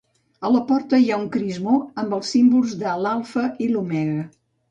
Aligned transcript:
A 0.47 0.49
la 0.53 0.61
porta 0.69 0.99
hi 1.03 1.11
ha 1.15 1.19
un 1.23 1.27
crismó 1.35 1.75
amb 2.03 2.17
els 2.17 2.31
símbols 2.37 2.73
de 2.85 2.97
l'alfa 3.05 3.47
i 3.67 3.71
l'omega. 3.75 4.27